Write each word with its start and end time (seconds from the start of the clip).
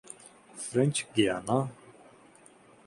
French 0.57 1.05
Guiana 1.15 1.59